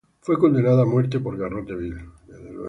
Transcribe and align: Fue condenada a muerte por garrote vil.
Fue 0.21 0.39
condenada 0.39 0.81
a 0.81 0.85
muerte 0.87 1.19
por 1.19 1.37
garrote 1.37 1.75
vil. 1.75 1.95